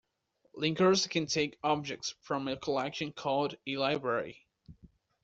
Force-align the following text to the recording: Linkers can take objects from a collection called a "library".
Linkers 0.57 1.07
can 1.07 1.27
take 1.27 1.59
objects 1.63 2.15
from 2.21 2.47
a 2.47 2.57
collection 2.57 3.11
called 3.13 3.55
a 3.67 3.77
"library". 3.77 4.47